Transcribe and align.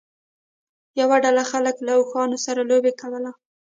یوه 0.99 1.17
ډله 1.25 1.43
خلکو 1.51 1.81
له 1.87 1.93
اوښانو 1.99 2.37
سره 2.45 2.61
لوبه 2.69 2.91
کوله. 3.01 3.31